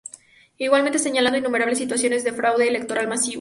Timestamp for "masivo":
3.07-3.29